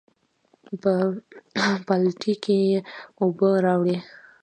[0.81, 0.93] پۀ
[1.85, 2.77] بالټي کښې ئې
[3.21, 4.05] اوبۀ راوړې ـ